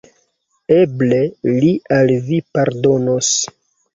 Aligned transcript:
Eble 0.75 1.19
li 1.57 1.69
al 1.97 2.13
vi 2.31 2.39
pardonos. 2.57 3.31